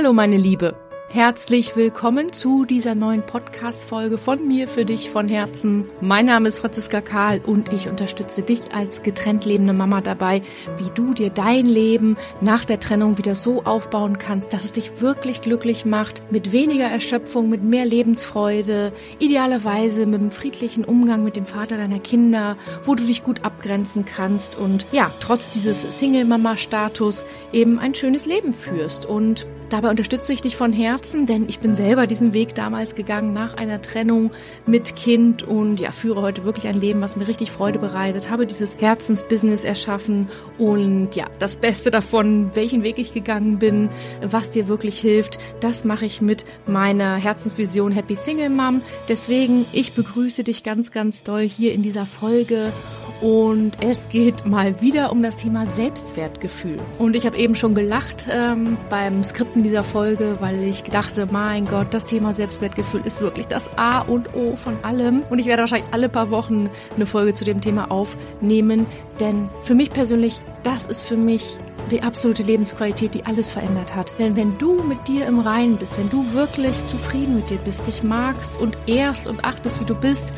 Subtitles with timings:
[0.00, 0.74] Hallo meine Liebe.
[1.10, 5.90] Herzlich willkommen zu dieser neuen Podcast-Folge von mir für dich von Herzen.
[6.00, 10.40] Mein Name ist Franziska Karl und ich unterstütze dich als getrennt lebende Mama dabei,
[10.78, 15.02] wie du dir dein Leben nach der Trennung wieder so aufbauen kannst, dass es dich
[15.02, 21.36] wirklich glücklich macht, mit weniger Erschöpfung, mit mehr Lebensfreude, idealerweise mit einem friedlichen Umgang mit
[21.36, 27.26] dem Vater deiner Kinder, wo du dich gut abgrenzen kannst und ja, trotz dieses Single-Mama-Status
[27.52, 29.04] eben ein schönes Leben führst.
[29.04, 33.32] Und dabei unterstütze ich dich von Herzen denn ich bin selber diesen Weg damals gegangen
[33.32, 34.30] nach einer Trennung
[34.66, 38.46] mit Kind und ja, führe heute wirklich ein Leben, was mir richtig Freude bereitet, habe
[38.46, 43.88] dieses Herzensbusiness erschaffen und ja, das Beste davon, welchen Weg ich gegangen bin,
[44.22, 48.82] was dir wirklich hilft, das mache ich mit meiner Herzensvision Happy Single Mom.
[49.08, 52.72] Deswegen, ich begrüße dich ganz, ganz doll hier in dieser Folge
[53.20, 56.78] und es geht mal wieder um das Thema Selbstwertgefühl.
[56.98, 61.66] Und ich habe eben schon gelacht ähm, beim Skripten dieser Folge, weil ich dachte, mein
[61.66, 65.22] Gott, das Thema Selbstwertgefühl ist wirklich das A und O von allem.
[65.28, 68.86] Und ich werde wahrscheinlich alle paar Wochen eine Folge zu dem Thema aufnehmen,
[69.20, 71.58] denn für mich persönlich, das ist für mich
[71.90, 74.12] die absolute Lebensqualität, die alles verändert hat.
[74.18, 77.86] Denn wenn du mit dir im Reinen bist, wenn du wirklich zufrieden mit dir bist,
[77.86, 80.32] dich magst und ehrst und achtest, wie du bist,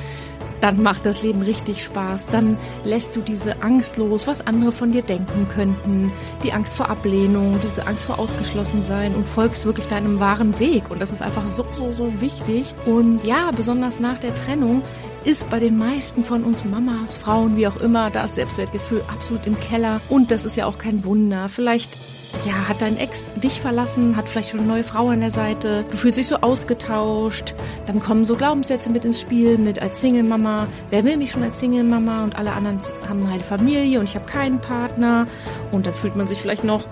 [0.63, 2.27] dann macht das Leben richtig Spaß.
[2.27, 6.13] Dann lässt du diese Angst los, was andere von dir denken könnten.
[6.45, 10.89] Die Angst vor Ablehnung, diese Angst vor Ausgeschlossensein und folgst wirklich deinem wahren Weg.
[10.89, 12.75] Und das ist einfach so, so, so wichtig.
[12.87, 14.83] Und ja, besonders nach der Trennung
[15.25, 19.59] ist bei den meisten von uns Mamas, Frauen, wie auch immer, das Selbstwertgefühl absolut im
[19.59, 20.01] Keller.
[20.09, 21.49] Und das ist ja auch kein Wunder.
[21.49, 21.99] Vielleicht
[22.47, 25.85] ja, hat dein Ex dich verlassen, hat vielleicht schon eine neue Frau an der Seite,
[25.91, 27.55] du fühlst dich so ausgetauscht,
[27.87, 31.59] dann kommen so Glaubenssätze mit ins Spiel, mit als Single-Mama, wer will mich schon als
[31.59, 32.25] Single-Mama?
[32.25, 35.27] Und alle anderen haben eine heile Familie und ich habe keinen Partner.
[35.71, 36.85] Und dann fühlt man sich vielleicht noch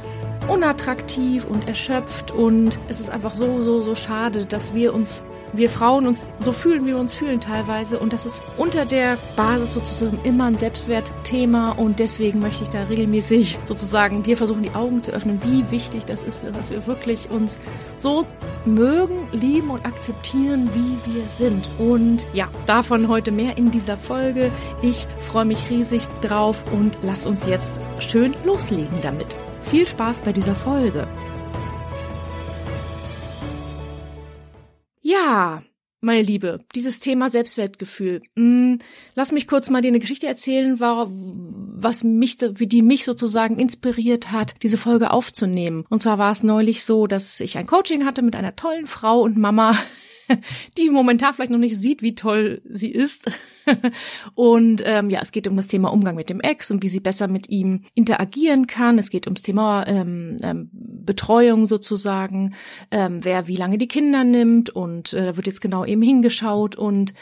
[0.48, 2.30] unattraktiv und erschöpft.
[2.30, 6.52] Und es ist einfach so, so, so schade, dass wir uns wir Frauen uns so
[6.52, 7.98] fühlen, wie wir uns fühlen teilweise.
[7.98, 11.72] Und das ist unter der Basis sozusagen immer ein Selbstwertthema.
[11.72, 16.04] Und deswegen möchte ich da regelmäßig sozusagen dir versuchen, die Augen zu öffnen, wie wichtig
[16.04, 17.58] das ist, dass wir wirklich uns
[17.96, 18.26] so
[18.64, 21.68] mögen, lieben und akzeptieren, wie wir sind.
[21.78, 24.50] Und ja, davon heute mehr in dieser Folge.
[24.82, 29.36] Ich freue mich riesig drauf und lass uns jetzt schön loslegen damit.
[29.62, 31.06] Viel Spaß bei dieser Folge.
[35.20, 35.62] Ja,
[36.00, 38.22] meine Liebe, dieses Thema Selbstwertgefühl.
[38.36, 38.78] Hm,
[39.14, 44.32] lass mich kurz mal dir eine Geschichte erzählen, was mich, wie die mich sozusagen inspiriert
[44.32, 45.84] hat, diese Folge aufzunehmen.
[45.90, 49.20] Und zwar war es neulich so, dass ich ein Coaching hatte mit einer tollen Frau
[49.20, 49.76] und Mama,
[50.78, 53.30] die momentan vielleicht noch nicht sieht, wie toll sie ist.
[54.34, 57.00] und ähm, ja, es geht um das Thema Umgang mit dem Ex und wie sie
[57.00, 58.98] besser mit ihm interagieren kann.
[58.98, 62.54] Es geht ums Thema ähm, ähm, Betreuung sozusagen,
[62.90, 66.76] ähm, wer wie lange die Kinder nimmt und äh, da wird jetzt genau eben hingeschaut
[66.76, 67.14] und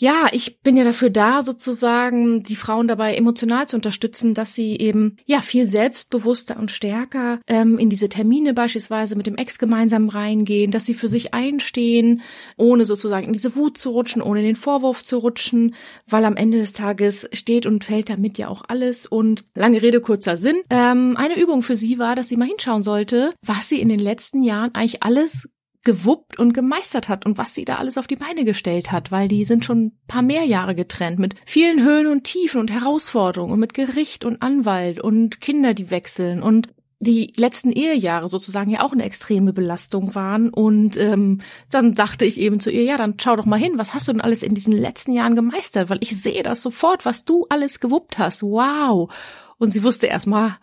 [0.00, 4.78] ja, ich bin ja dafür da, sozusagen die Frauen dabei emotional zu unterstützen, dass sie
[4.78, 10.08] eben ja viel selbstbewusster und stärker ähm, in diese Termine beispielsweise mit dem Ex gemeinsam
[10.08, 12.22] reingehen, dass sie für sich einstehen,
[12.56, 15.74] ohne sozusagen in diese Wut zu rutschen, ohne in den Vorwurf zu rutschen,
[16.08, 19.04] weil am Ende des Tages steht und fällt damit ja auch alles.
[19.04, 20.62] Und lange Rede, kurzer Sinn.
[20.70, 24.00] Ähm, eine Übung für sie war, dass sie mal hinschauen sollte, was sie in den
[24.00, 25.46] letzten Jahren eigentlich alles
[25.82, 29.28] gewuppt und gemeistert hat und was sie da alles auf die Beine gestellt hat, weil
[29.28, 33.52] die sind schon ein paar mehr Jahre getrennt mit vielen Höhen und Tiefen und Herausforderungen
[33.52, 36.68] und mit Gericht und Anwalt und Kinder, die wechseln und
[37.02, 40.50] die letzten Ehejahre sozusagen ja auch eine extreme Belastung waren.
[40.50, 41.40] Und ähm,
[41.70, 44.12] dann dachte ich eben zu ihr, ja, dann schau doch mal hin, was hast du
[44.12, 45.88] denn alles in diesen letzten Jahren gemeistert?
[45.88, 48.42] Weil ich sehe das sofort, was du alles gewuppt hast.
[48.42, 49.10] Wow.
[49.56, 50.58] Und sie wusste erstmal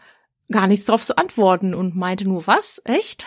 [0.51, 2.81] gar nichts drauf zu antworten und meinte nur, was?
[2.85, 3.25] Echt?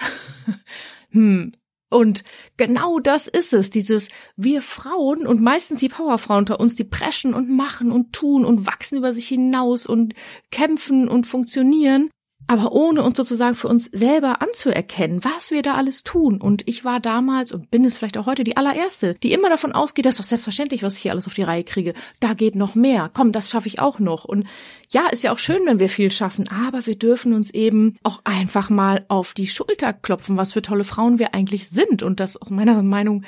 [1.10, 1.50] hm,
[1.90, 2.22] und
[2.56, 7.34] genau das ist es, dieses wir Frauen und meistens die Powerfrauen unter uns, die preschen
[7.34, 10.14] und machen und tun und wachsen über sich hinaus und
[10.50, 12.10] kämpfen und funktionieren
[12.50, 16.40] aber ohne uns sozusagen für uns selber anzuerkennen, was wir da alles tun.
[16.40, 19.70] Und ich war damals und bin es vielleicht auch heute die allererste, die immer davon
[19.70, 21.94] ausgeht, das ist doch selbstverständlich, was ich hier alles auf die Reihe kriege.
[22.18, 23.08] Da geht noch mehr.
[23.14, 24.24] Komm, das schaffe ich auch noch.
[24.24, 24.48] Und
[24.88, 28.20] ja, ist ja auch schön, wenn wir viel schaffen, aber wir dürfen uns eben auch
[28.24, 32.02] einfach mal auf die Schulter klopfen, was für tolle Frauen wir eigentlich sind.
[32.02, 33.22] Und das aus meiner Meinung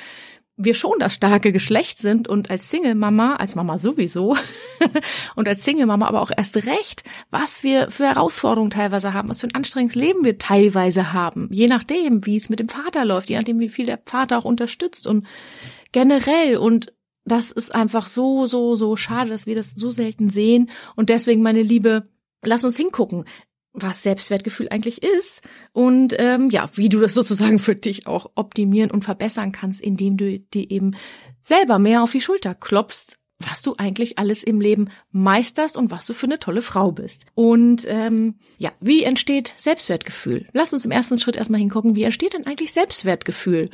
[0.55, 4.37] wir schon das starke Geschlecht sind und als Single-Mama, als Mama sowieso
[5.35, 9.47] und als Single-Mama aber auch erst recht, was wir für Herausforderungen teilweise haben, was für
[9.47, 13.37] ein anstrengendes Leben wir teilweise haben, je nachdem, wie es mit dem Vater läuft, je
[13.37, 15.25] nachdem, wie viel der Vater auch unterstützt und
[15.91, 16.57] generell.
[16.57, 16.93] Und
[17.25, 20.69] das ist einfach so, so, so schade, dass wir das so selten sehen.
[20.95, 22.09] Und deswegen, meine Liebe,
[22.43, 23.25] lass uns hingucken
[23.73, 25.41] was Selbstwertgefühl eigentlich ist
[25.71, 30.17] und ähm, ja, wie du das sozusagen für dich auch optimieren und verbessern kannst, indem
[30.17, 30.95] du dir eben
[31.41, 36.05] selber mehr auf die Schulter klopfst, was du eigentlich alles im Leben meisterst und was
[36.05, 37.25] du für eine tolle Frau bist.
[37.35, 40.47] Und ähm, ja, wie entsteht Selbstwertgefühl?
[40.53, 43.69] Lass uns im ersten Schritt erstmal hingucken, wie entsteht denn eigentlich Selbstwertgefühl?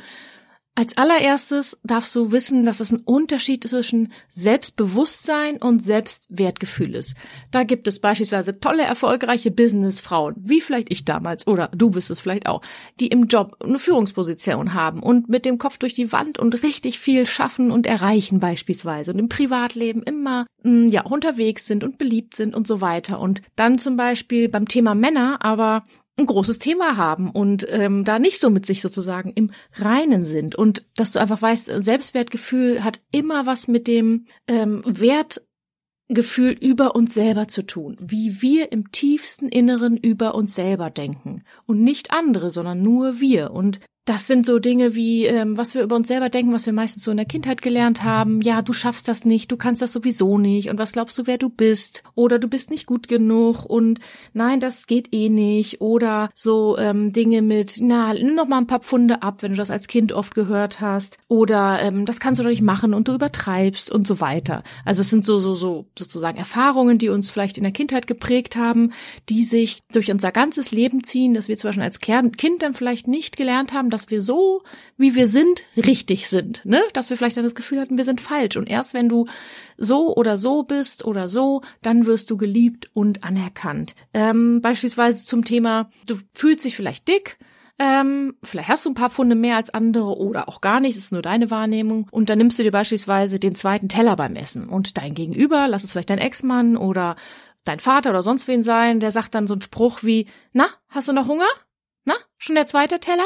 [0.76, 7.16] Als allererstes darfst du wissen, dass es ein Unterschied zwischen Selbstbewusstsein und Selbstwertgefühl ist.
[7.50, 12.20] Da gibt es beispielsweise tolle, erfolgreiche Businessfrauen, wie vielleicht ich damals oder du bist es
[12.20, 12.62] vielleicht auch,
[13.00, 16.98] die im Job eine Führungsposition haben und mit dem Kopf durch die Wand und richtig
[17.00, 22.36] viel schaffen und erreichen beispielsweise und im Privatleben immer mm, ja unterwegs sind und beliebt
[22.36, 25.84] sind und so weiter und dann zum Beispiel beim Thema Männer aber
[26.18, 30.54] ein großes Thema haben und ähm, da nicht so mit sich sozusagen im Reinen sind.
[30.54, 37.14] Und dass du einfach weißt, Selbstwertgefühl hat immer was mit dem ähm, Wertgefühl über uns
[37.14, 41.42] selber zu tun, wie wir im tiefsten Inneren über uns selber denken.
[41.66, 43.52] Und nicht andere, sondern nur wir.
[43.52, 43.80] Und
[44.10, 47.04] das sind so Dinge wie, ähm, was wir über uns selber denken, was wir meistens
[47.04, 48.42] so in der Kindheit gelernt haben.
[48.42, 50.68] Ja, du schaffst das nicht, du kannst das sowieso nicht.
[50.68, 52.02] Und was glaubst du, wer du bist?
[52.16, 54.00] Oder du bist nicht gut genug und
[54.32, 55.80] nein, das geht eh nicht.
[55.80, 59.56] Oder so ähm, Dinge mit, na, nimm noch mal ein paar Pfunde ab, wenn du
[59.56, 61.18] das als Kind oft gehört hast.
[61.28, 64.64] Oder ähm, das kannst du doch nicht machen und du übertreibst und so weiter.
[64.84, 68.56] Also es sind so, so, so sozusagen Erfahrungen, die uns vielleicht in der Kindheit geprägt
[68.56, 68.92] haben,
[69.28, 73.06] die sich durch unser ganzes Leben ziehen, dass wir zum Beispiel als Kind dann vielleicht
[73.06, 74.62] nicht gelernt haben, dass wir so,
[74.96, 76.80] wie wir sind, richtig sind, ne?
[76.92, 78.56] Dass wir vielleicht dann das Gefühl hatten, wir sind falsch.
[78.56, 79.26] Und erst wenn du
[79.76, 83.94] so oder so bist oder so, dann wirst du geliebt und anerkannt.
[84.14, 87.38] Ähm, beispielsweise zum Thema, du fühlst dich vielleicht dick,
[87.80, 91.12] ähm, vielleicht hast du ein paar Pfunde mehr als andere oder auch gar nicht, ist
[91.12, 92.06] nur deine Wahrnehmung.
[92.10, 95.82] Und dann nimmst du dir beispielsweise den zweiten Teller beim Essen und dein Gegenüber, lass
[95.82, 97.16] es vielleicht dein Ex-Mann oder
[97.64, 101.08] dein Vater oder sonst wen sein, der sagt dann so einen Spruch wie, na, hast
[101.08, 101.48] du noch Hunger?
[102.04, 103.24] Na, schon der zweite Teller?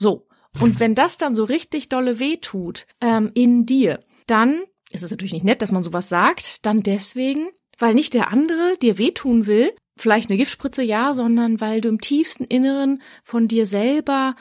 [0.00, 0.26] So.
[0.60, 5.10] Und wenn das dann so richtig dolle weh tut ähm, in dir, dann ist es
[5.10, 7.48] natürlich nicht nett, dass man sowas sagt, dann deswegen,
[7.78, 12.00] weil nicht der andere dir wehtun will, vielleicht eine Giftspritze ja, sondern weil du im
[12.00, 14.34] tiefsten Inneren von dir selber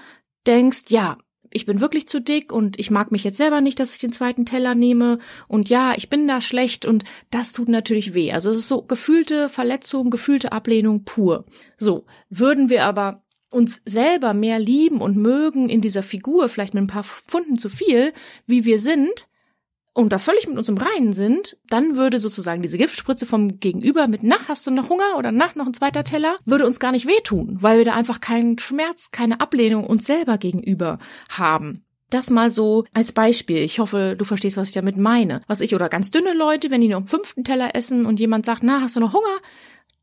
[0.48, 1.18] denkst, ja,
[1.52, 4.14] ich bin wirklich zu dick und ich mag mich jetzt selber nicht, dass ich den
[4.14, 8.32] zweiten Teller nehme und ja, ich bin da schlecht und das tut natürlich weh.
[8.32, 11.46] Also es ist so gefühlte Verletzung, gefühlte Ablehnung pur.
[11.78, 16.84] So, würden wir aber uns selber mehr lieben und mögen in dieser Figur, vielleicht mit
[16.84, 18.14] ein paar Pfunden zu viel,
[18.46, 19.28] wie wir sind,
[19.94, 24.08] und da völlig mit uns im Reinen sind, dann würde sozusagen diese Giftspritze vom Gegenüber
[24.08, 26.92] mit, na, hast du noch Hunger oder nach noch ein zweiter Teller, würde uns gar
[26.92, 31.00] nicht wehtun, weil wir da einfach keinen Schmerz, keine Ablehnung uns selber gegenüber
[31.30, 31.84] haben.
[32.10, 33.58] Das mal so als Beispiel.
[33.58, 35.42] Ich hoffe, du verstehst, was ich damit meine.
[35.48, 38.48] Was ich oder ganz dünne Leute, wenn die noch einen fünften Teller essen und jemand
[38.48, 39.38] sagt, na, hast du noch Hunger?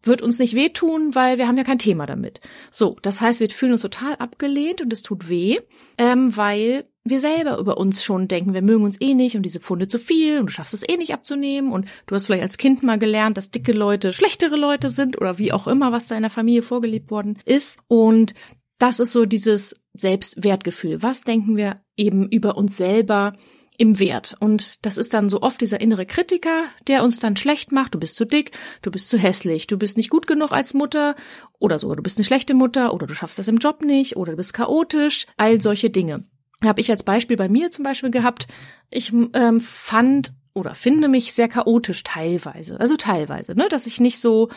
[0.07, 2.41] Wird uns nicht wehtun, weil wir haben ja kein Thema damit.
[2.71, 5.57] So, das heißt, wir fühlen uns total abgelehnt und es tut weh,
[5.99, 9.61] ähm, weil wir selber über uns schon denken, wir mögen uns eh nicht und diese
[9.61, 12.59] Pfunde zu viel und du schaffst es eh nicht abzunehmen und du hast vielleicht als
[12.59, 16.17] Kind mal gelernt, dass dicke Leute schlechtere Leute sind oder wie auch immer, was da
[16.17, 17.79] in der Familie vorgelebt worden ist.
[17.87, 18.35] Und
[18.79, 21.03] das ist so dieses Selbstwertgefühl.
[21.03, 23.35] Was denken wir eben über uns selber?
[23.79, 24.37] Im Wert.
[24.41, 27.95] Und das ist dann so oft dieser innere Kritiker, der uns dann schlecht macht.
[27.95, 31.17] Du bist zu dick, du bist zu hässlich, du bist nicht gut genug als Mutter
[31.59, 34.33] oder sogar du bist eine schlechte Mutter oder du schaffst das im Job nicht oder
[34.33, 35.27] du bist chaotisch.
[35.37, 36.25] All solche Dinge.
[36.65, 38.47] Habe ich als Beispiel bei mir zum Beispiel gehabt.
[38.91, 42.81] Ich ähm, fand oder finde mich sehr chaotisch teilweise.
[42.81, 44.49] Also teilweise, ne, dass ich nicht so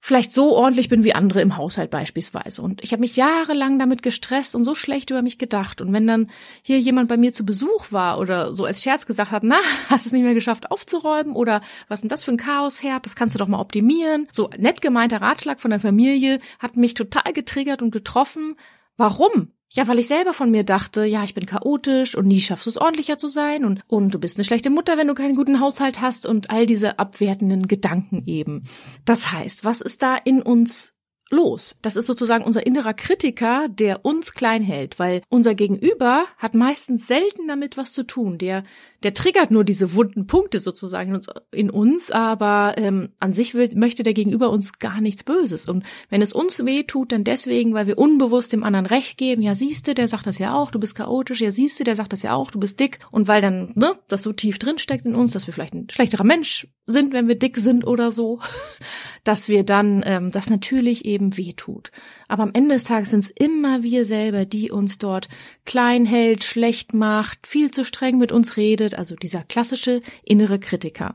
[0.00, 2.62] vielleicht so ordentlich bin wie andere im Haushalt beispielsweise.
[2.62, 5.80] Und ich habe mich jahrelang damit gestresst und so schlecht über mich gedacht.
[5.80, 6.30] Und wenn dann
[6.62, 10.06] hier jemand bei mir zu Besuch war oder so als Scherz gesagt hat, na, hast
[10.06, 13.38] es nicht mehr geschafft aufzuräumen oder was denn das für ein Chaosherd, das kannst du
[13.38, 14.26] doch mal optimieren.
[14.32, 18.56] So nett gemeinter Ratschlag von der Familie hat mich total getriggert und getroffen.
[18.96, 19.52] Warum?
[19.72, 22.70] Ja, weil ich selber von mir dachte, ja, ich bin chaotisch und nie schaffst du
[22.70, 25.60] es ordentlicher zu sein und, und du bist eine schlechte Mutter, wenn du keinen guten
[25.60, 28.66] Haushalt hast und all diese abwertenden Gedanken eben.
[29.04, 30.94] Das heißt, was ist da in uns
[31.30, 31.78] los.
[31.82, 37.06] Das ist sozusagen unser innerer Kritiker, der uns klein hält, weil unser Gegenüber hat meistens
[37.06, 38.36] selten damit was zu tun.
[38.38, 38.64] Der,
[39.02, 41.20] der triggert nur diese wunden Punkte sozusagen
[41.52, 45.68] in uns, aber ähm, an sich will, möchte der Gegenüber uns gar nichts Böses.
[45.68, 49.42] Und wenn es uns weh tut, dann deswegen, weil wir unbewusst dem anderen Recht geben.
[49.42, 50.70] Ja, siehste, der sagt das ja auch.
[50.70, 51.40] Du bist chaotisch.
[51.40, 52.50] Ja, siehste, der sagt das ja auch.
[52.50, 52.98] Du bist dick.
[53.10, 55.88] Und weil dann ne, das so tief drin steckt in uns, dass wir vielleicht ein
[55.90, 58.40] schlechterer Mensch sind, wenn wir dick sind oder so,
[59.24, 61.90] dass wir dann ähm, das natürlich eben wehtut.
[62.28, 65.28] Aber am Ende des Tages sind es immer wir selber, die uns dort
[65.64, 71.14] klein hält, schlecht macht, viel zu streng mit uns redet, also dieser klassische innere Kritiker.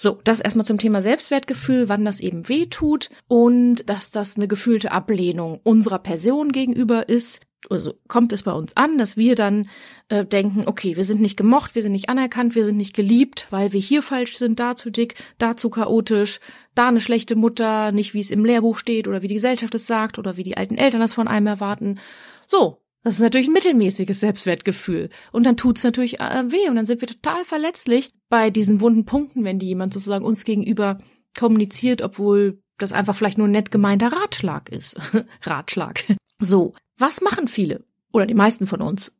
[0.00, 4.46] So, das erstmal zum Thema Selbstwertgefühl, wann das eben weh tut und dass das eine
[4.46, 7.40] gefühlte Ablehnung unserer Person gegenüber ist.
[7.68, 9.68] Also kommt es bei uns an, dass wir dann
[10.08, 13.48] äh, denken, okay, wir sind nicht gemocht, wir sind nicht anerkannt, wir sind nicht geliebt,
[13.50, 16.38] weil wir hier falsch sind, da zu dick, da zu chaotisch,
[16.76, 19.88] da eine schlechte Mutter, nicht wie es im Lehrbuch steht oder wie die Gesellschaft es
[19.88, 21.98] sagt oder wie die alten Eltern das von einem erwarten.
[22.46, 25.10] So, das ist natürlich ein mittelmäßiges Selbstwertgefühl.
[25.32, 29.04] Und dann tut's natürlich äh, weh und dann sind wir total verletzlich bei diesen wunden
[29.04, 30.98] Punkten, wenn die jemand sozusagen uns gegenüber
[31.36, 34.96] kommuniziert, obwohl das einfach vielleicht nur ein nett gemeinter Ratschlag ist.
[35.42, 36.02] Ratschlag.
[36.40, 39.17] So, was machen viele oder die meisten von uns?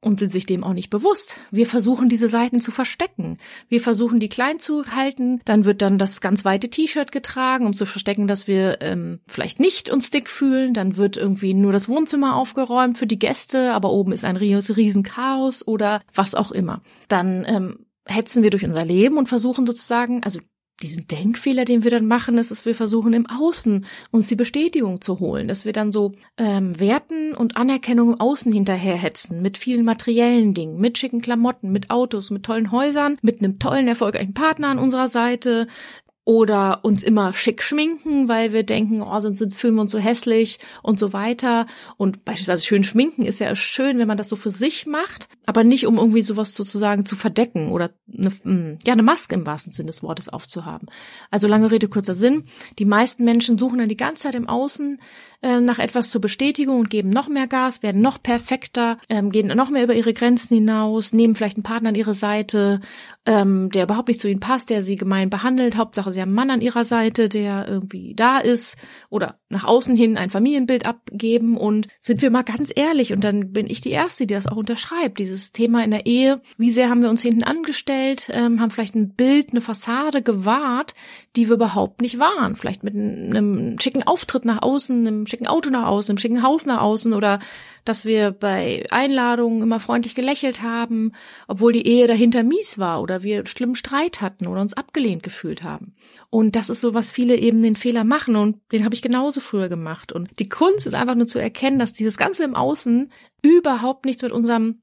[0.00, 1.36] Und sind sich dem auch nicht bewusst.
[1.50, 3.38] Wir versuchen diese Seiten zu verstecken.
[3.68, 5.40] Wir versuchen die klein zu halten.
[5.44, 9.60] Dann wird dann das ganz weite T-Shirt getragen, um zu verstecken, dass wir ähm, vielleicht
[9.60, 10.72] nicht uns dick fühlen.
[10.72, 15.02] Dann wird irgendwie nur das Wohnzimmer aufgeräumt für die Gäste, aber oben ist ein riesen
[15.02, 16.80] Chaos oder was auch immer.
[17.08, 20.40] Dann ähm, hetzen wir durch unser Leben und versuchen sozusagen, also
[20.82, 25.00] diesen Denkfehler, den wir dann machen, ist, dass wir versuchen, im Außen uns die Bestätigung
[25.00, 29.84] zu holen, dass wir dann so ähm, Werten und Anerkennung im Außen hinterherhetzen, mit vielen
[29.84, 34.68] materiellen Dingen, mit schicken Klamotten, mit Autos, mit tollen Häusern, mit einem tollen, erfolgreichen Partner
[34.68, 35.68] an unserer Seite,
[36.24, 40.58] oder uns immer schick schminken, weil wir denken, oh, sonst sind Filme uns so hässlich
[40.82, 41.66] und so weiter.
[41.96, 45.64] Und beispielsweise schön schminken ist ja schön, wenn man das so für sich macht, aber
[45.64, 49.72] nicht um irgendwie sowas sozusagen zu verdecken oder eine, hm, ja, eine Maske im wahrsten
[49.72, 50.88] Sinne des Wortes aufzuhaben.
[51.30, 52.44] Also lange Rede, kurzer Sinn.
[52.78, 55.00] Die meisten Menschen suchen dann die ganze Zeit im Außen
[55.42, 59.48] äh, nach etwas zur Bestätigung und geben noch mehr Gas, werden noch perfekter, ähm, gehen
[59.48, 62.80] noch mehr über ihre Grenzen hinaus, nehmen vielleicht einen Partner an ihre Seite,
[63.26, 65.76] ähm, der überhaupt nicht zu ihnen passt, der sie gemein behandelt.
[65.76, 68.76] Hauptsache, sie haben einen Mann an ihrer Seite, der irgendwie da ist
[69.08, 71.56] oder nach außen hin ein Familienbild abgeben.
[71.56, 74.56] Und sind wir mal ganz ehrlich, und dann bin ich die Erste, die das auch
[74.56, 78.70] unterschreibt, dieses Thema in der Ehe, wie sehr haben wir uns hinten angestellt, ähm, haben
[78.70, 80.94] vielleicht ein Bild, eine Fassade gewahrt,
[81.36, 82.56] die wir überhaupt nicht waren.
[82.56, 86.66] Vielleicht mit einem schicken Auftritt nach außen, einem schicken Auto nach außen, einem schicken Haus
[86.66, 87.38] nach außen oder
[87.84, 91.12] dass wir bei Einladungen immer freundlich gelächelt haben,
[91.48, 95.62] obwohl die Ehe dahinter mies war oder wir schlimmen Streit hatten oder uns abgelehnt gefühlt
[95.62, 95.94] haben.
[96.28, 99.40] Und das ist so, was viele eben den Fehler machen und den habe ich genauso
[99.40, 100.12] früher gemacht.
[100.12, 103.10] Und die Kunst ist einfach nur zu erkennen, dass dieses Ganze im Außen
[103.42, 104.82] überhaupt nichts mit unserem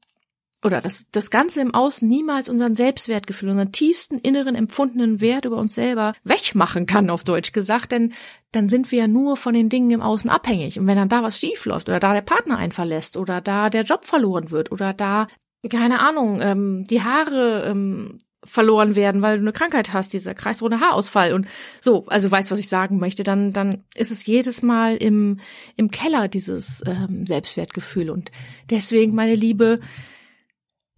[0.64, 5.58] oder das, das Ganze im Außen niemals unseren Selbstwertgefühl, unseren tiefsten inneren empfundenen Wert über
[5.58, 8.14] uns selber wegmachen kann, auf Deutsch gesagt, denn
[8.52, 10.80] dann sind wir ja nur von den Dingen im Außen abhängig.
[10.80, 13.70] Und wenn dann da was schief läuft oder da der Partner einen verlässt oder da
[13.70, 15.28] der Job verloren wird oder da,
[15.70, 20.80] keine Ahnung, ähm, die Haare ähm, verloren werden, weil du eine Krankheit hast, dieser kreisrunde
[20.80, 21.48] Haarausfall und
[21.82, 25.40] so, also weißt, was ich sagen möchte, dann, dann ist es jedes Mal im,
[25.76, 28.10] im Keller dieses ähm, Selbstwertgefühl.
[28.10, 28.32] Und
[28.70, 29.82] deswegen, meine Liebe,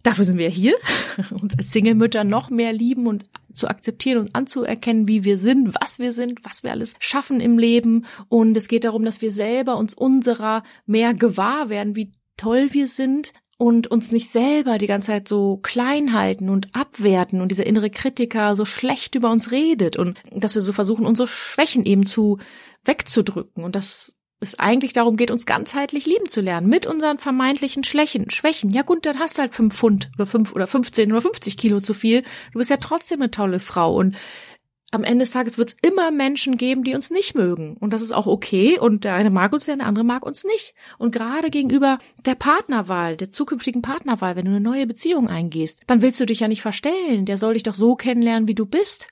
[0.02, 0.74] Dafür sind wir hier,
[1.30, 5.98] uns als Single-Mütter noch mehr lieben und zu akzeptieren und anzuerkennen, wie wir sind, was
[5.98, 8.06] wir sind, was wir alles schaffen im Leben.
[8.28, 12.86] Und es geht darum, dass wir selber uns unserer mehr gewahr werden, wie toll wir
[12.86, 17.66] sind und uns nicht selber die ganze Zeit so klein halten und abwerten und dieser
[17.66, 22.06] innere Kritiker so schlecht über uns redet und dass wir so versuchen, unsere Schwächen eben
[22.06, 22.38] zu
[22.86, 27.84] wegzudrücken und das es eigentlich darum geht, uns ganzheitlich lieben zu lernen, mit unseren vermeintlichen
[27.84, 28.30] Schwächen.
[28.30, 28.70] Schwächen.
[28.70, 31.80] Ja gut, dann hast du halt fünf Pfund oder fünf oder 15 oder 50 Kilo
[31.80, 32.22] zu viel.
[32.52, 34.16] Du bist ja trotzdem eine tolle Frau und
[34.92, 37.76] am Ende des Tages wird es immer Menschen geben, die uns nicht mögen.
[37.76, 38.78] Und das ist auch okay.
[38.78, 40.74] Und der eine mag uns der andere mag uns nicht.
[40.98, 46.02] Und gerade gegenüber der Partnerwahl, der zukünftigen Partnerwahl, wenn du eine neue Beziehung eingehst, dann
[46.02, 47.24] willst du dich ja nicht verstellen.
[47.24, 49.08] Der soll dich doch so kennenlernen, wie du bist.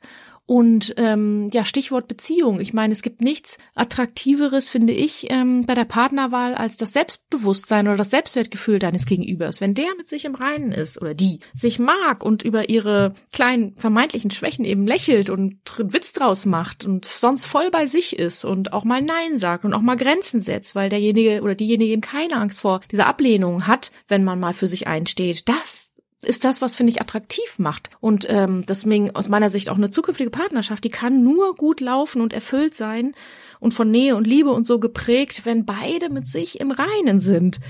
[0.48, 2.58] Und ähm, ja, Stichwort Beziehung.
[2.58, 7.86] Ich meine, es gibt nichts Attraktiveres, finde ich, ähm, bei der Partnerwahl als das Selbstbewusstsein
[7.86, 9.60] oder das Selbstwertgefühl deines Gegenübers.
[9.60, 13.76] Wenn der mit sich im Reinen ist oder die sich mag und über ihre kleinen
[13.76, 18.72] vermeintlichen Schwächen eben lächelt und Witz draus macht und sonst voll bei sich ist und
[18.72, 22.36] auch mal Nein sagt und auch mal Grenzen setzt, weil derjenige oder diejenige eben keine
[22.36, 25.46] Angst vor dieser Ablehnung hat, wenn man mal für sich einsteht.
[25.46, 25.87] Das
[26.22, 27.90] ist das, was finde ich attraktiv macht.
[28.00, 32.20] Und ähm, deswegen aus meiner Sicht auch eine zukünftige Partnerschaft, die kann nur gut laufen
[32.20, 33.12] und erfüllt sein
[33.60, 37.60] und von Nähe und Liebe und so geprägt, wenn beide mit sich im Reinen sind.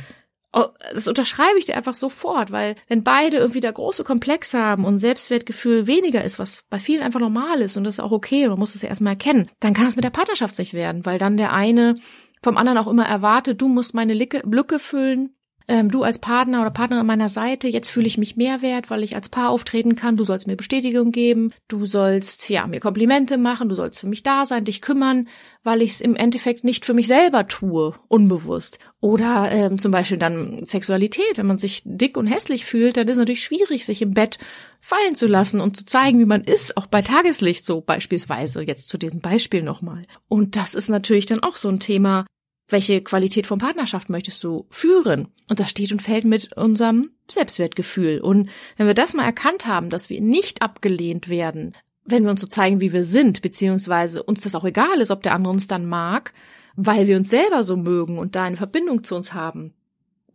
[0.55, 0.64] Oh,
[0.95, 4.99] das unterschreibe ich dir einfach sofort, weil wenn beide irgendwie da große Komplex haben und
[4.99, 8.59] Selbstwertgefühl weniger ist, was bei vielen einfach normal ist und das ist auch okay, man
[8.59, 11.37] muss das ja erstmal erkennen, dann kann das mit der Partnerschaft nicht werden, weil dann
[11.37, 11.97] der eine
[12.43, 15.35] vom anderen auch immer erwartet, du musst meine Lücke füllen
[15.69, 18.89] ähm, du als Partner oder Partner an meiner Seite, jetzt fühle ich mich mehr wert,
[18.91, 22.81] weil ich als Paar auftreten kann, du sollst mir Bestätigung geben, du sollst ja mir
[22.81, 25.29] Komplimente machen, du sollst für mich da sein, dich kümmern,
[25.63, 28.79] weil ich es im Endeffekt nicht für mich selber tue, unbewusst.
[29.01, 33.17] Oder ähm, zum Beispiel dann Sexualität, wenn man sich dick und hässlich fühlt, dann ist
[33.17, 34.39] es natürlich schwierig, sich im Bett
[34.81, 38.89] fallen zu lassen und zu zeigen, wie man ist, auch bei Tageslicht so beispielsweise, jetzt
[38.89, 40.05] zu diesem Beispiel nochmal.
[40.29, 42.25] Und das ist natürlich dann auch so ein Thema,
[42.69, 45.29] welche Qualität von Partnerschaft möchtest du führen?
[45.49, 48.21] Und das steht und fällt mit unserem Selbstwertgefühl.
[48.21, 52.41] Und wenn wir das mal erkannt haben, dass wir nicht abgelehnt werden, wenn wir uns
[52.41, 55.67] so zeigen, wie wir sind, beziehungsweise uns das auch egal ist, ob der andere uns
[55.67, 56.33] dann mag,
[56.77, 59.75] weil wir uns selber so mögen und da eine Verbindung zu uns haben,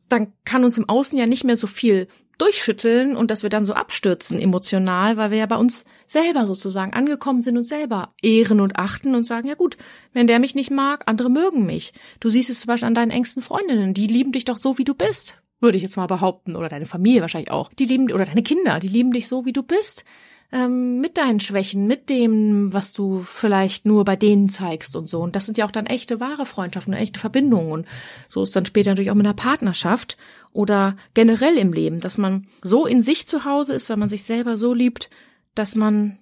[0.10, 3.66] dann kann uns im Außen ja nicht mehr so viel durchschütteln und dass wir dann
[3.66, 8.60] so abstürzen emotional, weil wir ja bei uns selber sozusagen angekommen sind und selber ehren
[8.60, 9.78] und achten und sagen, ja gut,
[10.14, 11.94] wenn der mich nicht mag, andere mögen mich.
[12.20, 14.84] Du siehst es zum Beispiel an deinen engsten Freundinnen, die lieben dich doch so, wie
[14.84, 17.72] du bist, würde ich jetzt mal behaupten, oder deine Familie wahrscheinlich auch.
[17.74, 20.04] Die lieben, oder deine Kinder, die lieben dich so, wie du bist
[20.54, 25.20] ähm, mit deinen Schwächen, mit dem, was du vielleicht nur bei denen zeigst und so.
[25.20, 27.72] Und das sind ja auch dann echte, wahre Freundschaften, echte Verbindungen.
[27.72, 27.88] Und
[28.30, 30.16] so ist dann später natürlich auch mit einer Partnerschaft
[30.52, 34.24] oder generell im Leben, dass man so in sich zu Hause ist, wenn man sich
[34.24, 35.10] selber so liebt,
[35.56, 36.20] dass man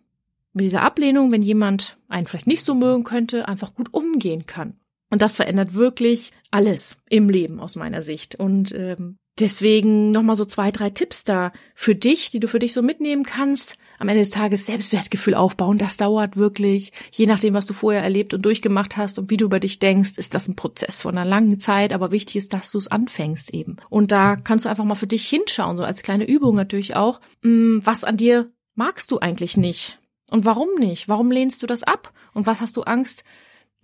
[0.53, 4.77] mit dieser Ablehnung, wenn jemand einen vielleicht nicht so mögen könnte, einfach gut umgehen kann.
[5.09, 8.35] Und das verändert wirklich alles im Leben aus meiner Sicht.
[8.35, 12.71] Und ähm, deswegen nochmal so zwei, drei Tipps da für dich, die du für dich
[12.71, 17.67] so mitnehmen kannst, am Ende des Tages Selbstwertgefühl aufbauen, das dauert wirklich, je nachdem, was
[17.67, 20.55] du vorher erlebt und durchgemacht hast und wie du über dich denkst, ist das ein
[20.55, 23.77] Prozess von einer langen Zeit, aber wichtig ist, dass du es anfängst eben.
[23.89, 27.21] Und da kannst du einfach mal für dich hinschauen, so als kleine Übung natürlich auch,
[27.43, 29.99] mm, was an dir magst du eigentlich nicht?
[30.31, 31.07] Und warum nicht?
[31.07, 32.11] Warum lehnst du das ab?
[32.33, 33.23] Und was hast du Angst,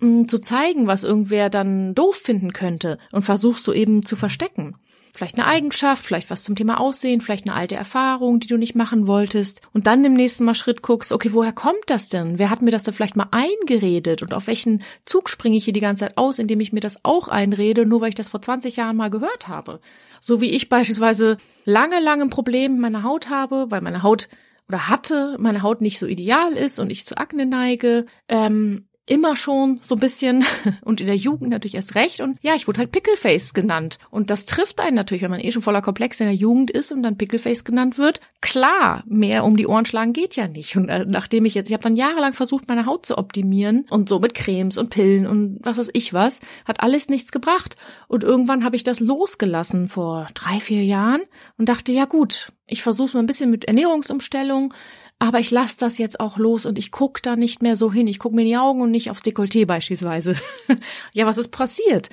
[0.00, 4.74] mm, zu zeigen, was irgendwer dann doof finden könnte und versuchst du eben zu verstecken.
[5.18, 8.76] Vielleicht eine Eigenschaft, vielleicht was zum Thema Aussehen, vielleicht eine alte Erfahrung, die du nicht
[8.76, 9.62] machen wolltest.
[9.72, 12.38] Und dann im nächsten Mal Schritt guckst, okay, woher kommt das denn?
[12.38, 14.22] Wer hat mir das denn vielleicht mal eingeredet?
[14.22, 17.04] Und auf welchen Zug springe ich hier die ganze Zeit aus, indem ich mir das
[17.04, 19.80] auch einrede, nur weil ich das vor 20 Jahren mal gehört habe?
[20.20, 24.28] So wie ich beispielsweise lange, lange ein Problem mit meiner Haut habe, weil meine Haut
[24.68, 29.36] oder hatte, meine Haut nicht so ideal ist und ich zu Akne neige, ähm, immer
[29.36, 30.44] schon so ein bisschen
[30.82, 32.20] und in der Jugend natürlich erst recht.
[32.20, 33.98] Und ja, ich wurde halt Pickleface genannt.
[34.10, 36.92] Und das trifft einen natürlich, wenn man eh schon voller Komplex in der Jugend ist
[36.92, 38.20] und dann Pickleface genannt wird.
[38.40, 40.76] Klar, mehr um die Ohren schlagen geht ja nicht.
[40.76, 44.08] Und äh, nachdem ich jetzt, ich habe dann jahrelang versucht, meine Haut zu optimieren und
[44.08, 47.76] so mit Cremes und Pillen und was weiß ich was, hat alles nichts gebracht.
[48.06, 51.22] Und irgendwann habe ich das losgelassen vor drei, vier Jahren
[51.56, 54.74] und dachte, ja gut, ich versuche mal ein bisschen mit Ernährungsumstellung,
[55.18, 58.06] aber ich lasse das jetzt auch los und ich guck da nicht mehr so hin.
[58.06, 60.36] Ich guck mir in die Augen und nicht aufs Dekolleté beispielsweise.
[61.12, 62.08] ja, was ist passiert?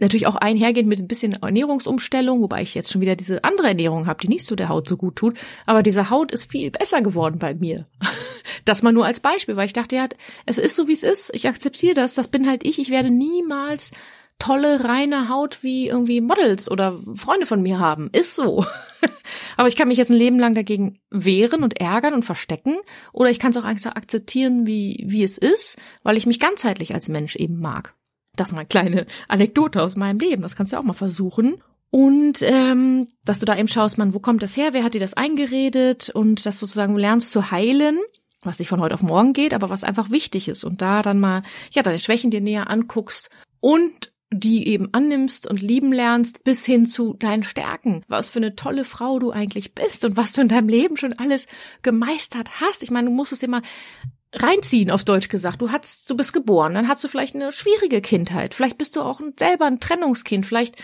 [0.00, 4.06] Natürlich auch einhergehend mit ein bisschen Ernährungsumstellung, wobei ich jetzt schon wieder diese andere Ernährung
[4.06, 5.36] habe, die nicht so der Haut so gut tut.
[5.66, 7.86] Aber diese Haut ist viel besser geworden bei mir.
[8.64, 10.08] das mal nur als Beispiel, weil ich dachte, ja,
[10.46, 11.34] es ist so, wie es ist.
[11.34, 12.14] Ich akzeptiere das.
[12.14, 12.78] Das bin halt ich.
[12.78, 13.90] Ich werde niemals
[14.38, 18.08] tolle, reine Haut wie irgendwie Models oder Freunde von mir haben.
[18.12, 18.64] Ist so.
[19.56, 22.76] Aber ich kann mich jetzt ein Leben lang dagegen wehren und ärgern und verstecken.
[23.12, 26.94] Oder ich kann es auch einfach akzeptieren, wie, wie es ist, weil ich mich ganzheitlich
[26.94, 27.94] als Mensch eben mag.
[28.36, 30.42] Das ist mal eine kleine Anekdote aus meinem Leben.
[30.42, 31.60] Das kannst du auch mal versuchen.
[31.90, 34.72] Und ähm, dass du da eben schaust, man, wo kommt das her?
[34.72, 36.10] Wer hat dir das eingeredet?
[36.10, 37.98] Und dass du sozusagen lernst zu heilen
[38.42, 41.20] was nicht von heute auf morgen geht, aber was einfach wichtig ist und da dann
[41.20, 46.66] mal ja deine Schwächen dir näher anguckst und die eben annimmst und lieben lernst, bis
[46.66, 48.04] hin zu deinen Stärken.
[48.08, 51.14] Was für eine tolle Frau du eigentlich bist und was du in deinem Leben schon
[51.14, 51.46] alles
[51.82, 52.82] gemeistert hast.
[52.82, 53.62] Ich meine, du musst es mal
[54.34, 55.62] reinziehen, auf Deutsch gesagt.
[55.62, 58.52] Du hast, du bist geboren, dann hast du vielleicht eine schwierige Kindheit.
[58.54, 60.44] Vielleicht bist du auch selber ein Trennungskind.
[60.44, 60.76] Vielleicht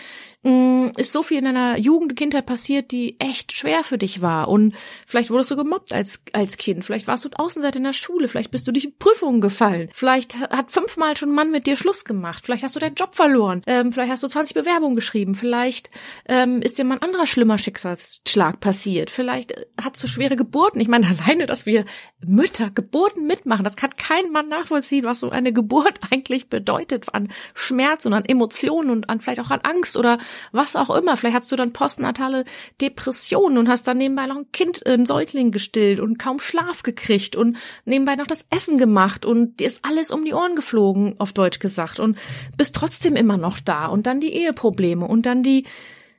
[0.97, 4.47] ist so viel in deiner Jugend, Kindheit passiert, die echt schwer für dich war.
[4.47, 4.75] Und
[5.07, 6.85] vielleicht wurdest du gemobbt als, als Kind.
[6.85, 8.27] Vielleicht warst du Außenseiter in der Schule.
[8.27, 9.89] Vielleicht bist du durch Prüfungen gefallen.
[9.93, 12.45] Vielleicht hat fünfmal schon ein Mann mit dir Schluss gemacht.
[12.45, 13.63] Vielleicht hast du deinen Job verloren.
[13.65, 15.33] Ähm, vielleicht hast du 20 Bewerbungen geschrieben.
[15.33, 15.89] Vielleicht
[16.27, 19.09] ähm, ist dir mal ein anderer schlimmer Schicksalsschlag passiert.
[19.09, 19.65] Vielleicht äh,
[19.99, 20.79] du schwere Geburten.
[20.79, 21.85] Ich meine, alleine, dass wir
[22.23, 27.29] Mütter Geburten mitmachen, das kann kein Mann nachvollziehen, was so eine Geburt eigentlich bedeutet an
[27.55, 30.19] Schmerz und an Emotionen und an vielleicht auch an Angst oder
[30.51, 31.17] was auch immer.
[31.17, 32.45] Vielleicht hast du dann postnatale
[32.81, 37.35] Depressionen und hast dann nebenbei noch ein Kind, ein Säugling gestillt und kaum Schlaf gekriegt
[37.35, 41.33] und nebenbei noch das Essen gemacht und dir ist alles um die Ohren geflogen, auf
[41.33, 42.17] Deutsch gesagt und
[42.57, 45.65] bist trotzdem immer noch da und dann die Eheprobleme und dann die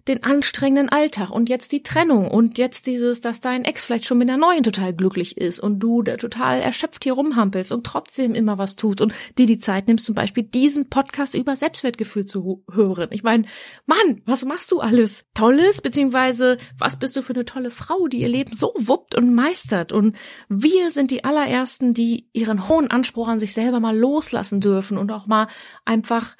[0.08, 4.18] den anstrengenden Alltag und jetzt die Trennung und jetzt dieses, dass dein Ex vielleicht schon
[4.18, 8.58] mit der neuen total glücklich ist und du total erschöpft hier rumhampelst und trotzdem immer
[8.58, 13.08] was tut und dir die Zeit nimmst, zum Beispiel diesen Podcast über Selbstwertgefühl zu hören.
[13.12, 13.44] Ich meine,
[13.86, 18.20] Mann, was machst du alles Tolles, beziehungsweise was bist du für eine tolle Frau, die
[18.20, 20.16] ihr Leben so wuppt und meistert und
[20.48, 25.10] wir sind die allerersten, die ihren hohen Anspruch an sich selber mal loslassen dürfen und
[25.10, 25.48] auch mal
[25.84, 26.36] einfach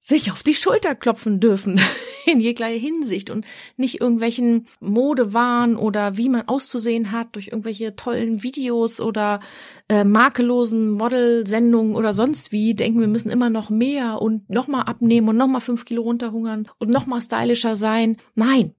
[0.00, 1.80] sich auf die Schulter klopfen dürfen
[2.26, 8.42] in jeglicher Hinsicht und nicht irgendwelchen Modewahn oder wie man auszusehen hat durch irgendwelche tollen
[8.42, 9.40] Videos oder
[9.88, 14.82] äh, makellosen Modelsendungen oder sonst wie denken, wir müssen immer noch mehr und noch mal
[14.82, 18.16] abnehmen und noch mal fünf Kilo runterhungern und noch mal stylischer sein.
[18.34, 18.74] Nein,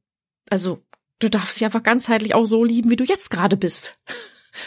[0.49, 0.79] also
[1.19, 3.97] du darfst dich einfach ganzheitlich auch so lieben, wie du jetzt gerade bist.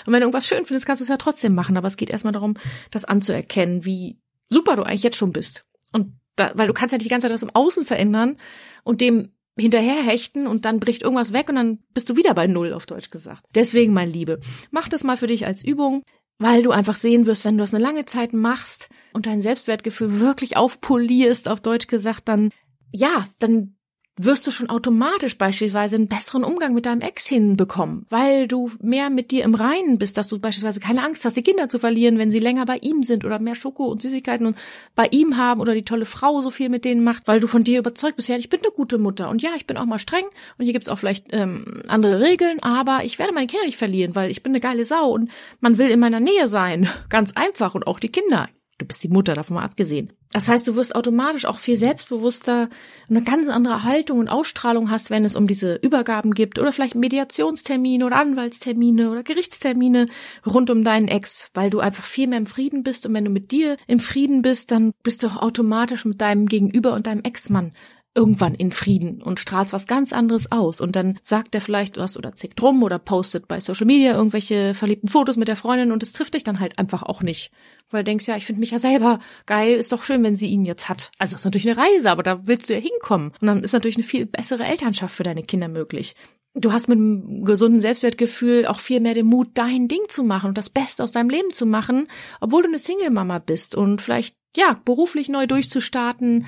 [0.06, 1.76] Und wenn du irgendwas schön findest, kannst du es ja trotzdem machen.
[1.76, 2.54] Aber es geht erstmal darum,
[2.90, 5.66] das anzuerkennen, wie super du eigentlich jetzt schon bist.
[5.92, 8.38] Und da, weil du kannst ja nicht die ganze Zeit was im Außen verändern
[8.82, 12.72] und dem hinterherhechten und dann bricht irgendwas weg und dann bist du wieder bei Null,
[12.72, 13.44] auf Deutsch gesagt.
[13.54, 16.02] Deswegen, mein Liebe, mach das mal für dich als Übung,
[16.38, 20.18] weil du einfach sehen wirst, wenn du das eine lange Zeit machst und dein Selbstwertgefühl
[20.18, 22.50] wirklich aufpolierst, auf Deutsch gesagt, dann,
[22.90, 23.73] ja, dann
[24.16, 29.10] wirst du schon automatisch beispielsweise einen besseren Umgang mit deinem Ex hinbekommen, weil du mehr
[29.10, 32.18] mit dir im Reinen bist, dass du beispielsweise keine Angst hast, die Kinder zu verlieren,
[32.18, 34.56] wenn sie länger bei ihm sind oder mehr Schoko und Süßigkeiten und
[34.94, 37.64] bei ihm haben oder die tolle Frau so viel mit denen macht, weil du von
[37.64, 39.98] dir überzeugt bist, ja, ich bin eine gute Mutter und ja, ich bin auch mal
[39.98, 40.24] streng
[40.58, 44.14] und hier gibt's auch vielleicht ähm, andere Regeln, aber ich werde meine Kinder nicht verlieren,
[44.14, 46.88] weil ich bin eine geile Sau und man will in meiner Nähe sein.
[47.08, 48.48] Ganz einfach und auch die Kinder.
[48.78, 50.12] Du bist die Mutter, davon mal abgesehen.
[50.32, 52.68] Das heißt, du wirst automatisch auch viel selbstbewusster
[53.08, 56.96] eine ganz andere Haltung und Ausstrahlung hast, wenn es um diese Übergaben gibt oder vielleicht
[56.96, 60.08] Mediationstermine oder Anwaltstermine oder Gerichtstermine
[60.44, 63.30] rund um deinen Ex, weil du einfach viel mehr im Frieden bist und wenn du
[63.30, 67.22] mit dir im Frieden bist, dann bist du auch automatisch mit deinem Gegenüber und deinem
[67.22, 67.72] Ex-Mann
[68.14, 70.80] irgendwann in Frieden und strahlst was ganz anderes aus.
[70.80, 74.74] Und dann sagt er vielleicht was oder zickt rum oder postet bei Social Media irgendwelche
[74.74, 77.50] verliebten Fotos mit der Freundin und es trifft dich dann halt einfach auch nicht.
[77.90, 80.48] Weil du denkst, ja, ich finde mich ja selber geil, ist doch schön, wenn sie
[80.48, 81.10] ihn jetzt hat.
[81.18, 83.32] Also ist natürlich eine Reise, aber da willst du ja hinkommen.
[83.40, 86.14] Und dann ist natürlich eine viel bessere Elternschaft für deine Kinder möglich.
[86.56, 90.48] Du hast mit einem gesunden Selbstwertgefühl auch viel mehr den Mut, dein Ding zu machen
[90.48, 92.06] und das Beste aus deinem Leben zu machen,
[92.40, 96.46] obwohl du eine Single-Mama bist und vielleicht, ja, beruflich neu durchzustarten,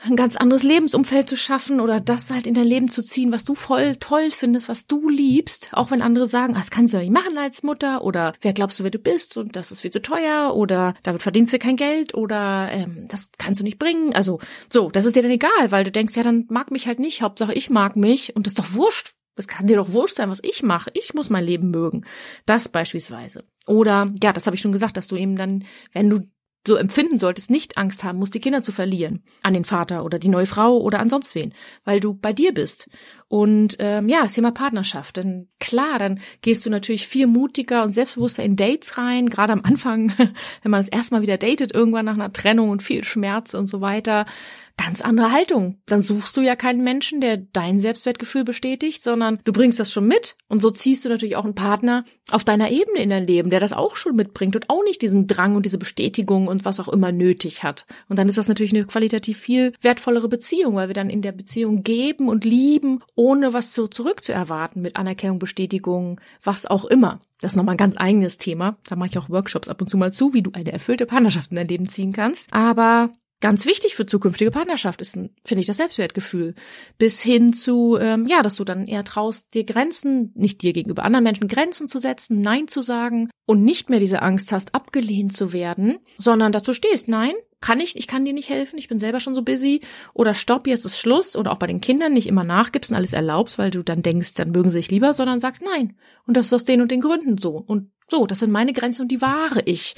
[0.00, 3.44] ein ganz anderes Lebensumfeld zu schaffen oder das halt in dein Leben zu ziehen, was
[3.44, 6.98] du voll toll findest, was du liebst, auch wenn andere sagen, ah, das kannst du
[6.98, 9.80] ja nicht machen als Mutter oder wer glaubst du, wer du bist und das ist
[9.80, 13.78] viel zu teuer oder damit verdienst du kein Geld oder ähm, das kannst du nicht
[13.78, 14.14] bringen.
[14.14, 14.38] Also
[14.72, 17.22] so, das ist dir dann egal, weil du denkst, ja, dann mag mich halt nicht,
[17.22, 19.14] Hauptsache ich mag mich und das ist doch wurscht.
[19.34, 20.90] Es kann dir doch wurscht sein, was ich mache.
[20.94, 22.04] Ich muss mein Leben mögen.
[22.44, 23.44] Das beispielsweise.
[23.68, 26.28] Oder, ja, das habe ich schon gesagt, dass du eben dann, wenn du
[26.68, 30.20] so empfinden solltest, nicht Angst haben musst, die Kinder zu verlieren an den Vater oder
[30.20, 31.52] die neue Frau oder an sonst wen,
[31.84, 32.88] weil du bei dir bist.
[33.28, 35.18] Und ähm, ja, das Thema Partnerschaft.
[35.18, 39.62] Denn klar, dann gehst du natürlich viel mutiger und selbstbewusster in Dates rein, gerade am
[39.64, 40.12] Anfang,
[40.62, 43.82] wenn man das erstmal wieder datet, irgendwann nach einer Trennung und viel Schmerz und so
[43.82, 44.24] weiter
[44.78, 45.76] ganz andere Haltung.
[45.86, 50.06] Dann suchst du ja keinen Menschen, der dein Selbstwertgefühl bestätigt, sondern du bringst das schon
[50.06, 53.50] mit und so ziehst du natürlich auch einen Partner auf deiner Ebene in dein Leben,
[53.50, 56.80] der das auch schon mitbringt und auch nicht diesen Drang und diese Bestätigung und was
[56.80, 57.86] auch immer nötig hat.
[58.08, 61.32] Und dann ist das natürlich eine qualitativ viel wertvollere Beziehung, weil wir dann in der
[61.32, 67.18] Beziehung geben und lieben, ohne was so zurückzuerwarten mit Anerkennung, Bestätigung, was auch immer.
[67.40, 68.76] Das ist nochmal ein ganz eigenes Thema.
[68.88, 71.50] Da mache ich auch Workshops ab und zu mal zu, wie du eine erfüllte Partnerschaft
[71.50, 72.48] in dein Leben ziehen kannst.
[72.52, 76.56] Aber Ganz wichtig für zukünftige Partnerschaft ist, finde ich, das Selbstwertgefühl.
[76.98, 81.04] Bis hin zu, ähm, ja, dass du dann eher traust, dir Grenzen, nicht dir gegenüber
[81.04, 85.32] anderen Menschen Grenzen zu setzen, Nein zu sagen und nicht mehr diese Angst hast, abgelehnt
[85.32, 88.98] zu werden, sondern dazu stehst, nein, kann ich, ich kann dir nicht helfen, ich bin
[88.98, 89.82] selber schon so busy
[90.14, 93.12] oder stopp, jetzt ist Schluss oder auch bei den Kindern nicht immer nachgibst und alles
[93.12, 95.96] erlaubst, weil du dann denkst, dann mögen sie sich lieber, sondern sagst nein.
[96.26, 97.50] Und das ist aus den und den Gründen so.
[97.50, 99.94] Und so, das sind meine Grenzen und die wahre ich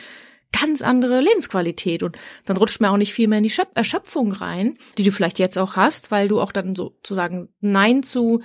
[0.52, 4.76] ganz andere Lebensqualität und dann rutscht mir auch nicht viel mehr in die Erschöpfung rein,
[4.98, 8.40] die du vielleicht jetzt auch hast, weil du auch dann sozusagen Nein zu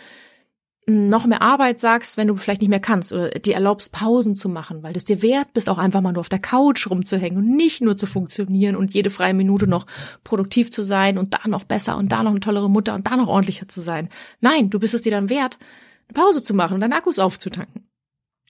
[0.88, 4.50] noch mehr Arbeit sagst, wenn du vielleicht nicht mehr kannst oder dir erlaubst, Pausen zu
[4.50, 7.40] machen, weil du es dir wert bist, auch einfach mal nur auf der Couch rumzuhängen
[7.40, 9.88] und nicht nur zu funktionieren und jede freie Minute noch
[10.24, 13.18] produktiv zu sein und da noch besser und da noch eine tollere Mutter und da
[13.18, 14.10] noch ordentlicher zu sein.
[14.42, 15.58] Nein, du bist es dir dann wert,
[16.08, 17.88] eine Pause zu machen und deine Akkus aufzutanken.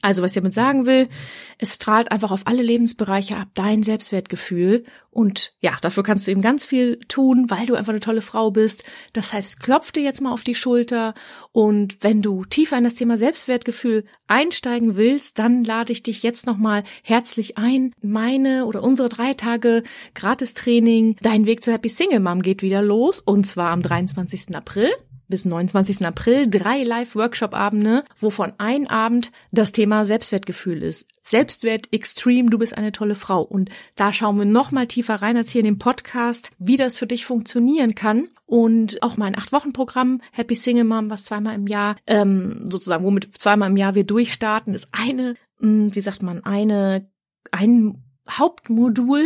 [0.01, 1.09] Also, was ich damit sagen will,
[1.57, 4.83] es strahlt einfach auf alle Lebensbereiche ab, dein Selbstwertgefühl.
[5.09, 8.51] Und ja, dafür kannst du eben ganz viel tun, weil du einfach eine tolle Frau
[8.51, 8.83] bist.
[9.13, 11.15] Das heißt, klopf dir jetzt mal auf die Schulter.
[11.53, 16.45] Und wenn du tiefer in das Thema Selbstwertgefühl einsteigen willst, dann lade ich dich jetzt
[16.45, 17.93] nochmal herzlich ein.
[18.01, 23.21] Meine oder unsere drei Tage Gratistraining, dein Weg zur Happy Single Mom geht wieder los.
[23.21, 24.55] Und zwar am 23.
[24.55, 24.91] April
[25.27, 26.05] bis 29.
[26.05, 31.07] April drei Live-Workshop-Abende, wovon ein Abend das Thema Selbstwertgefühl ist.
[31.21, 33.41] Selbstwert extrem, du bist eine tolle Frau.
[33.41, 36.97] Und da schauen wir noch mal tiefer rein als hier in dem Podcast, wie das
[36.97, 38.27] für dich funktionieren kann.
[38.45, 43.71] Und auch mein Acht-Wochen-Programm Happy Single Mom, was zweimal im Jahr, ähm, sozusagen, womit zweimal
[43.71, 47.09] im Jahr wir durchstarten, ist eine, hm, wie sagt man, eine,
[47.51, 49.23] ein Hauptmodul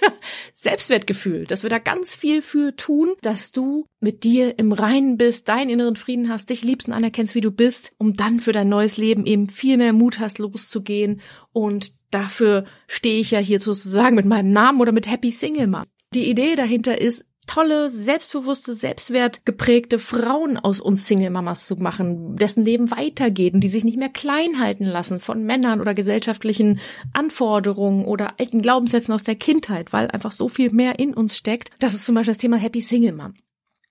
[0.52, 5.48] Selbstwertgefühl, dass wir da ganz viel für tun, dass du mit dir im Reinen bist,
[5.48, 8.68] deinen inneren Frieden hast, dich liebst und anerkennst, wie du bist, um dann für dein
[8.68, 11.20] neues Leben eben viel mehr Mut hast, loszugehen.
[11.52, 15.84] Und dafür stehe ich ja hier sozusagen mit meinem Namen oder mit Happy Single Mom.
[16.14, 22.92] Die Idee dahinter ist, tolle, selbstbewusste, selbstwertgeprägte Frauen aus uns Single-Mamas zu machen, dessen Leben
[22.92, 26.78] weitergeht und die sich nicht mehr klein halten lassen von Männern oder gesellschaftlichen
[27.12, 31.72] Anforderungen oder alten Glaubenssätzen aus der Kindheit, weil einfach so viel mehr in uns steckt.
[31.80, 33.34] Das ist zum Beispiel das Thema Happy Single Mom.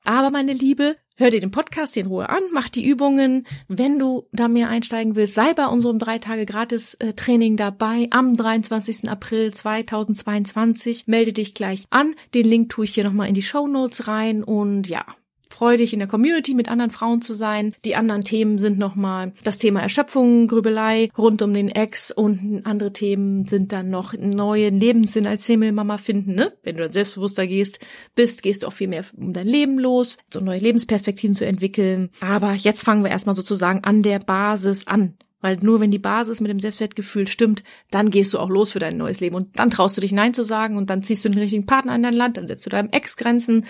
[0.06, 3.46] Aber meine Liebe, hör dir den Podcast in Ruhe an, mach die Übungen.
[3.68, 8.36] Wenn du da mehr einsteigen willst, sei bei unserem drei Tage Gratis Training dabei am
[8.36, 9.10] 23.
[9.10, 11.08] April 2022.
[11.08, 12.16] Melde dich gleich an.
[12.34, 15.06] Den Link tue ich hier nochmal in die Show Notes rein und ja,
[15.50, 17.74] Freu dich in der Community mit anderen Frauen zu sein.
[17.86, 22.94] Die anderen Themen sind nochmal das Thema Erschöpfung, Grübelei rund um den Ex und andere
[22.94, 26.54] Themen sind dann noch neue Lebenssinn als Single-Mama finden, ne?
[26.64, 27.80] Wenn du dann selbstbewusster gehst,
[28.16, 32.10] bist, gehst du auch viel mehr um dein Leben los, so neue Lebensperspektiven zu entwickeln.
[32.20, 35.14] Aber jetzt fangen wir erstmal sozusagen an der Basis an.
[35.40, 38.80] Weil nur wenn die Basis mit dem Selbstwertgefühl stimmt, dann gehst du auch los für
[38.80, 39.36] dein neues Leben.
[39.36, 41.96] Und dann traust du dich Nein zu sagen und dann ziehst du den richtigen Partner
[41.96, 43.66] in dein Land, dann setzt du deinem Ex Grenzen,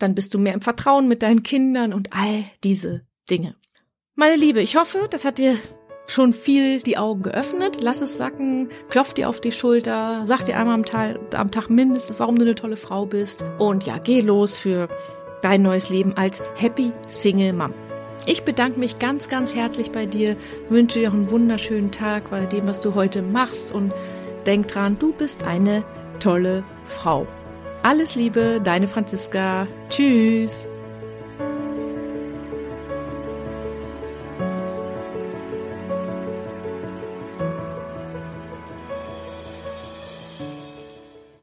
[0.00, 3.54] dann bist du mehr im Vertrauen mit deinen Kindern und all diese Dinge.
[4.16, 5.56] Meine Liebe, ich hoffe, das hat dir
[6.06, 7.78] schon viel die Augen geöffnet.
[7.80, 11.70] Lass es sacken, klopf dir auf die Schulter, sag dir einmal am Tag, am Tag
[11.70, 13.44] mindestens, warum du eine tolle Frau bist.
[13.58, 14.88] Und ja, geh los für
[15.42, 17.72] dein neues Leben als Happy Single Mom.
[18.26, 20.36] Ich bedanke mich ganz, ganz herzlich bei dir,
[20.68, 23.94] wünsche dir einen wunderschönen Tag bei dem, was du heute machst und
[24.46, 25.84] denk dran, du bist eine
[26.18, 27.26] tolle Frau.
[27.82, 29.66] Alles Liebe, deine Franziska.
[29.88, 30.68] Tschüss.